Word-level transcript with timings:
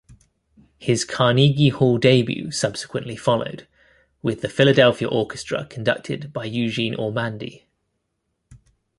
His 0.79 1.05
Carnegie 1.05 1.69
Hall 1.69 1.99
debut 1.99 2.49
subsequently 2.49 3.15
followed, 3.15 3.67
with 4.23 4.41
the 4.41 4.49
Philadelphia 4.49 5.07
Orchestra 5.07 5.65
conducted 5.69 6.33
by 6.33 6.45
Eugene 6.45 6.95
Ormandy. 6.95 7.65